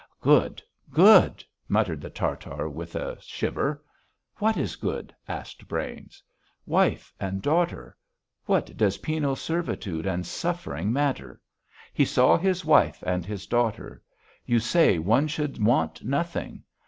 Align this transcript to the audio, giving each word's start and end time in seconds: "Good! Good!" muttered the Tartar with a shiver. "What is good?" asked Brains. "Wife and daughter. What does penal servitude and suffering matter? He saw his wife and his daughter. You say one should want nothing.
"Good! 0.21 0.63
Good!" 0.91 1.43
muttered 1.69 2.01
the 2.01 2.09
Tartar 2.09 2.67
with 2.67 2.95
a 2.95 3.21
shiver. 3.21 3.83
"What 4.37 4.57
is 4.57 4.75
good?" 4.75 5.13
asked 5.27 5.67
Brains. 5.67 6.23
"Wife 6.65 7.13
and 7.19 7.39
daughter. 7.39 7.95
What 8.45 8.75
does 8.75 8.97
penal 8.97 9.35
servitude 9.35 10.07
and 10.07 10.25
suffering 10.25 10.91
matter? 10.91 11.39
He 11.93 12.05
saw 12.05 12.35
his 12.35 12.65
wife 12.65 13.03
and 13.05 13.27
his 13.27 13.45
daughter. 13.45 14.01
You 14.43 14.57
say 14.57 14.97
one 14.97 15.27
should 15.27 15.63
want 15.63 16.03
nothing. 16.03 16.63